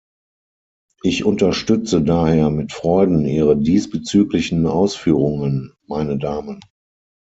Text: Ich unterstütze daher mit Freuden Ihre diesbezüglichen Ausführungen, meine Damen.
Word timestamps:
Ich 1.03 1.25
unterstütze 1.25 2.01
daher 2.01 2.49
mit 2.49 2.71
Freuden 2.71 3.23
Ihre 3.27 3.55
diesbezüglichen 3.55 4.65
Ausführungen, 4.65 5.75
meine 5.85 6.17
Damen. 6.17 6.59